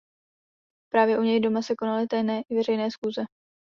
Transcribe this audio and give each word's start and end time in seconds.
Právě 0.91 1.19
u 1.19 1.21
něj 1.21 1.39
doma 1.39 1.61
se 1.61 1.75
konaly 1.75 2.07
tajné 2.07 2.41
i 2.49 2.55
veřejné 2.55 2.91
schůze. 2.91 3.25